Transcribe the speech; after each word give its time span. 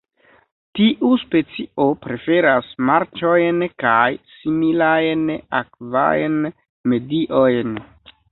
Tiu 0.77 1.09
specio 1.23 1.85
preferas 2.05 2.71
marĉojn 2.89 3.61
kaj 3.85 4.07
similajn 4.37 5.29
akvajn 5.61 6.39
mediojn. 6.95 7.77